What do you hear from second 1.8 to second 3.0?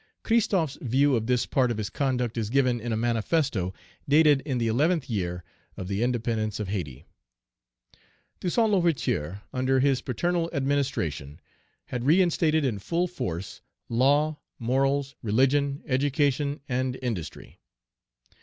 conduct is given in a